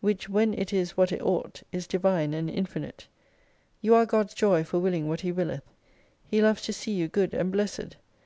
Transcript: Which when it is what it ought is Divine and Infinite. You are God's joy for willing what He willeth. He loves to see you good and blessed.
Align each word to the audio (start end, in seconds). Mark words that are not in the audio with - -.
Which 0.00 0.26
when 0.26 0.54
it 0.54 0.72
is 0.72 0.96
what 0.96 1.12
it 1.12 1.20
ought 1.20 1.62
is 1.70 1.86
Divine 1.86 2.32
and 2.32 2.48
Infinite. 2.48 3.06
You 3.82 3.94
are 3.94 4.06
God's 4.06 4.32
joy 4.32 4.64
for 4.64 4.78
willing 4.78 5.06
what 5.06 5.20
He 5.20 5.30
willeth. 5.30 5.64
He 6.26 6.40
loves 6.40 6.62
to 6.62 6.72
see 6.72 6.92
you 6.92 7.08
good 7.08 7.34
and 7.34 7.52
blessed. 7.52 7.94